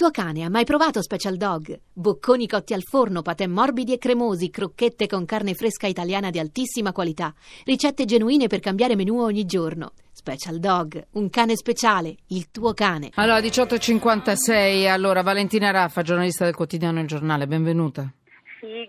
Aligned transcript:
tuo 0.00 0.10
cane 0.10 0.44
ha 0.44 0.48
mai 0.48 0.64
provato 0.64 1.02
Special 1.02 1.36
Dog? 1.36 1.78
Bocconi 1.92 2.48
cotti 2.48 2.72
al 2.72 2.82
forno, 2.82 3.20
patè 3.20 3.46
morbidi 3.46 3.92
e 3.92 3.98
cremosi, 3.98 4.48
crocchette 4.48 5.06
con 5.06 5.26
carne 5.26 5.52
fresca 5.52 5.86
italiana 5.86 6.30
di 6.30 6.38
altissima 6.38 6.90
qualità, 6.90 7.34
ricette 7.66 8.06
genuine 8.06 8.46
per 8.46 8.60
cambiare 8.60 8.96
menù 8.96 9.20
ogni 9.20 9.44
giorno. 9.44 9.92
Special 10.10 10.58
Dog, 10.58 11.06
un 11.12 11.28
cane 11.28 11.54
speciale, 11.54 12.16
il 12.28 12.50
tuo 12.50 12.72
cane. 12.72 13.10
Allora, 13.16 13.40
18.56, 13.40 14.88
allora 14.88 15.20
Valentina 15.20 15.70
Raffa, 15.70 16.00
giornalista 16.00 16.44
del 16.46 16.54
quotidiano 16.54 17.00
Il 17.00 17.06
Giornale, 17.06 17.46
benvenuta. 17.46 18.10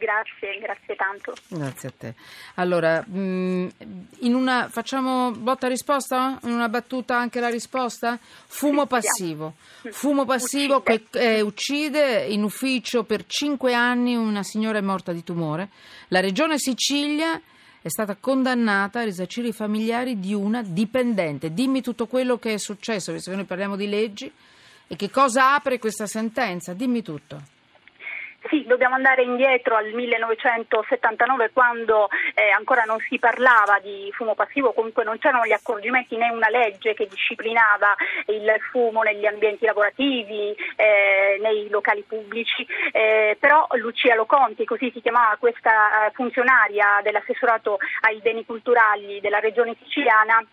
Grazie, 0.01 0.57
grazie 0.59 0.95
tanto. 0.95 1.33
Grazie 1.47 1.89
a 1.89 1.93
te. 1.95 2.15
Allora, 2.55 3.05
in 3.07 3.69
una, 4.33 4.67
facciamo 4.67 5.29
botta 5.29 5.67
risposta? 5.67 6.39
In 6.45 6.53
una 6.53 6.69
battuta 6.69 7.15
anche 7.15 7.39
la 7.39 7.49
risposta? 7.49 8.17
Fumo 8.19 8.81
Sì, 8.81 8.87
passivo. 8.87 9.53
Fumo 9.91 10.25
passivo 10.25 10.77
Uccide. 10.77 11.03
che 11.11 11.35
eh, 11.35 11.41
uccide 11.41 12.25
in 12.25 12.41
ufficio 12.41 13.03
per 13.03 13.27
cinque 13.27 13.75
anni 13.75 14.15
una 14.15 14.41
signora 14.41 14.79
è 14.79 14.81
morta 14.81 15.11
di 15.11 15.23
tumore. 15.23 15.69
La 16.07 16.19
regione 16.19 16.57
Sicilia 16.57 17.39
è 17.79 17.89
stata 17.89 18.15
condannata 18.19 19.01
a 19.01 19.03
risarcire 19.03 19.49
i 19.49 19.53
familiari 19.53 20.19
di 20.19 20.33
una 20.33 20.63
dipendente. 20.63 21.53
Dimmi 21.53 21.83
tutto 21.83 22.07
quello 22.07 22.39
che 22.39 22.53
è 22.53 22.57
successo, 22.57 23.11
visto 23.13 23.29
che 23.29 23.35
noi 23.35 23.45
parliamo 23.45 23.75
di 23.75 23.87
leggi, 23.87 24.31
e 24.87 24.95
che 24.95 25.11
cosa 25.11 25.53
apre 25.53 25.77
questa 25.77 26.07
sentenza. 26.07 26.73
Dimmi 26.73 27.03
tutto. 27.03 27.59
Sì, 28.51 28.65
dobbiamo 28.67 28.95
andare 28.95 29.23
indietro 29.23 29.77
al 29.77 29.93
1979 29.93 31.51
quando 31.53 32.09
eh, 32.33 32.49
ancora 32.49 32.83
non 32.83 32.99
si 33.07 33.17
parlava 33.17 33.79
di 33.79 34.11
fumo 34.11 34.35
passivo, 34.35 34.73
comunque 34.73 35.05
non 35.05 35.17
c'erano 35.19 35.45
gli 35.45 35.53
accorgimenti 35.53 36.17
né 36.17 36.27
una 36.27 36.49
legge 36.49 36.93
che 36.93 37.07
disciplinava 37.07 37.95
il 38.25 38.53
fumo 38.69 39.03
negli 39.03 39.25
ambienti 39.25 39.65
lavorativi, 39.65 40.53
eh, 40.75 41.39
nei 41.39 41.69
locali 41.69 42.03
pubblici, 42.05 42.67
eh, 42.91 43.37
però 43.39 43.65
Lucia 43.75 44.15
Loconti, 44.15 44.65
così 44.65 44.91
si 44.91 44.99
chiamava 44.99 45.37
questa 45.39 46.07
eh, 46.07 46.11
funzionaria 46.11 46.99
dell'assessorato 47.03 47.77
ai 48.01 48.19
beni 48.19 48.45
culturali 48.45 49.21
della 49.21 49.39
regione 49.39 49.77
siciliana, 49.81 50.45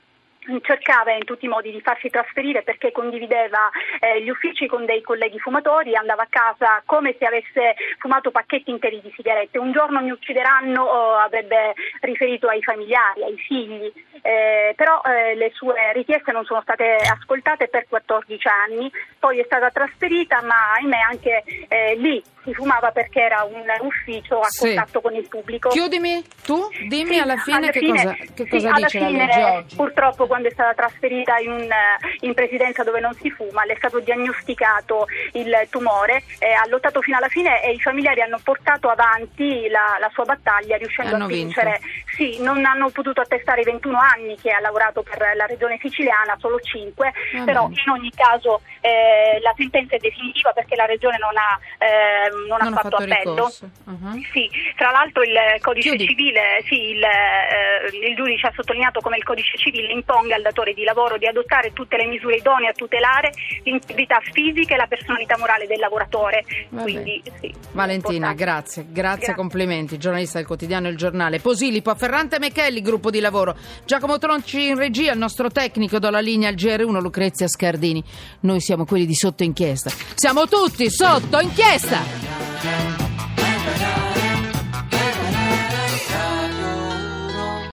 cercava 0.62 1.12
in 1.12 1.24
tutti 1.24 1.44
i 1.44 1.48
modi 1.48 1.70
di 1.70 1.80
farsi 1.80 2.08
trasferire 2.08 2.62
perché 2.62 2.92
condivideva 2.92 3.70
eh, 4.00 4.22
gli 4.22 4.30
uffici 4.30 4.66
con 4.66 4.84
dei 4.86 5.02
colleghi 5.02 5.38
fumatori, 5.38 5.94
andava 5.94 6.22
a 6.22 6.28
casa 6.30 6.82
come 6.84 7.14
se 7.18 7.26
avesse 7.26 7.74
fumato 7.98 8.30
pacchetti 8.30 8.70
interi 8.70 9.00
di 9.02 9.12
sigarette. 9.14 9.58
Un 9.58 9.72
giorno 9.72 10.00
mi 10.00 10.10
uccideranno, 10.10 10.82
oh, 10.82 11.16
avrebbe 11.16 11.74
riferito 12.00 12.48
ai 12.48 12.62
familiari, 12.62 13.22
ai 13.24 13.36
figli, 13.36 13.92
eh, 14.22 14.72
però 14.76 15.00
eh, 15.04 15.34
le 15.34 15.50
sue 15.52 15.92
richieste 15.92 16.32
non 16.32 16.44
sono 16.44 16.62
state 16.62 16.96
ascoltate 16.96 17.68
per 17.68 17.86
14 17.88 18.48
anni, 18.48 18.90
poi 19.18 19.38
è 19.38 19.44
stata 19.44 19.70
trasferita 19.70 20.42
ma 20.42 20.72
ahimè 20.74 20.98
anche 20.98 21.42
eh, 21.68 21.94
lì 21.96 22.22
si 22.48 22.54
fumava 22.54 22.90
perché 22.90 23.20
era 23.20 23.42
un 23.44 23.62
ufficio 23.80 24.40
a 24.40 24.44
Sì. 24.48 24.74
contatto 24.74 25.00
con 25.00 25.14
il 25.14 25.28
pubblico. 25.28 25.68
Chiudimi 25.68 26.24
tu, 26.44 26.58
dimmi 26.88 27.14
Sì, 27.14 27.18
alla 27.20 27.36
fine 27.36 27.70
che 27.70 27.86
cosa, 27.86 28.12
che 28.14 28.26
sì, 28.44 28.48
cosa 28.48 28.68
alla 28.68 28.86
dice 28.86 28.98
la 29.00 29.06
fine, 29.06 29.26
legge 29.26 29.42
oggi. 29.44 29.76
Purtroppo 29.76 30.26
quando 30.26 30.48
è 30.48 30.50
stata 30.52 30.74
trasferita 30.74 31.38
in, 31.38 31.50
un, 31.50 31.60
eh, 31.70 32.16
in 32.20 32.34
presidenza 32.34 32.82
dove 32.84 33.00
non 33.00 33.12
si 33.14 33.30
fuma, 33.30 33.64
le 33.64 33.74
è 33.74 33.76
stato 33.76 34.00
diagnosticato 34.00 35.06
il 35.32 35.54
tumore, 35.70 36.22
eh, 36.38 36.52
ha 36.52 36.66
lottato 36.68 37.00
fino 37.02 37.16
alla 37.18 37.28
fine 37.28 37.62
e 37.62 37.72
i 37.72 37.80
familiari 37.80 38.20
hanno 38.22 38.38
portato 38.42 38.88
avanti 38.88 39.68
la, 39.68 39.96
la 40.00 40.10
sua 40.12 40.24
battaglia 40.24 40.76
riuscendo 40.76 41.14
Hanno 41.14 41.24
a 41.24 41.28
vinto. 41.28 41.44
vincere. 41.60 41.80
Sì, 42.16 42.42
non 42.42 42.64
hanno 42.64 42.88
potuto 42.90 43.20
attestare 43.20 43.60
i 43.60 43.64
21 43.64 43.98
anni 43.98 44.36
che 44.40 44.50
ha 44.50 44.60
lavorato 44.60 45.02
per 45.02 45.18
la 45.36 45.46
regione 45.46 45.78
siciliana, 45.80 46.36
solo 46.38 46.58
5, 46.60 47.12
Va 47.36 47.44
però 47.44 47.66
bene. 47.66 47.80
in 47.84 47.90
ogni 47.92 48.10
caso 48.14 48.60
eh, 48.80 49.38
la 49.40 49.52
sentenza 49.56 49.94
è 49.96 49.98
definitiva 49.98 50.52
perché 50.52 50.74
la 50.76 50.86
regione 50.86 51.18
non 51.18 51.36
ha, 51.36 51.58
ehm, 51.78 52.37
non 52.46 52.58
Non 52.60 52.72
ha 52.74 52.80
fatto, 52.80 52.96
fatto 52.96 53.02
appello. 53.02 53.50
Mhm. 53.84 54.22
Sì, 54.32 54.48
tra 54.76 54.90
l'altro 54.90 55.22
il 55.22 55.34
codice 55.60 55.88
Chiudi. 55.88 56.06
civile, 56.06 56.62
sì, 56.66 56.90
il, 56.90 57.02
eh, 57.02 58.08
il 58.08 58.14
giudice 58.14 58.46
ha 58.46 58.52
sottolineato 58.54 59.00
come 59.00 59.16
il 59.16 59.24
codice 59.24 59.56
civile 59.56 59.92
imponga 59.92 60.34
al 60.34 60.42
datore 60.42 60.74
di 60.74 60.84
lavoro 60.84 61.16
di 61.18 61.26
adottare 61.26 61.72
tutte 61.72 61.96
le 61.96 62.06
misure 62.06 62.36
idonee 62.36 62.68
a 62.68 62.72
tutelare 62.72 63.30
l'integrità 63.64 64.20
fisica 64.32 64.74
e 64.74 64.76
la 64.76 64.86
personalità 64.86 65.36
morale 65.38 65.66
del 65.66 65.78
lavoratore. 65.78 66.44
Quindi, 66.70 67.22
sì, 67.40 67.52
Valentina, 67.72 68.32
grazie, 68.34 68.84
grazie, 68.88 69.26
Grazie. 69.26 69.34
complimenti, 69.34 69.98
giornalista 69.98 70.38
del 70.38 70.46
quotidiano 70.46 70.88
Il 70.88 70.96
Giornale. 70.96 71.40
Posilipo, 71.40 71.94
Ferrante 71.94 72.38
Mechelli, 72.38 72.80
gruppo 72.82 73.10
di 73.10 73.20
lavoro. 73.20 73.56
Giacomo 73.84 74.18
Tronci 74.18 74.66
in 74.68 74.76
regia, 74.76 75.12
il 75.12 75.18
nostro 75.18 75.48
tecnico, 75.50 75.98
do 75.98 76.10
la 76.10 76.20
linea 76.20 76.48
al 76.48 76.54
GR1 76.54 77.00
Lucrezia 77.00 77.48
Scardini. 77.48 78.02
Noi 78.40 78.60
siamo 78.60 78.84
quelli 78.84 79.06
di 79.06 79.14
sotto 79.14 79.42
inchiesta. 79.44 79.90
Siamo 80.14 80.46
tutti 80.46 80.90
sotto 80.90 81.38
inchiesta! 81.40 82.27
Thank 82.60 83.00
you. 83.02 83.07